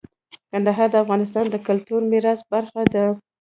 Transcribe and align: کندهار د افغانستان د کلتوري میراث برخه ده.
کندهار 0.51 0.89
د 0.91 0.95
افغانستان 1.03 1.45
د 1.49 1.55
کلتوري 1.67 2.05
میراث 2.11 2.39
برخه 2.51 2.81
ده. 2.93 3.05